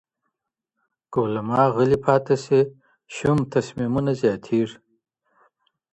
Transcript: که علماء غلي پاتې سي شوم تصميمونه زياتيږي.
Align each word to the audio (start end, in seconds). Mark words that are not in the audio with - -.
که 1.11 1.17
علماء 1.25 1.67
غلي 1.75 1.97
پاتې 2.05 2.35
سي 2.43 2.59
شوم 3.15 3.39
تصميمونه 3.53 4.11
زياتيږي. 4.21 4.77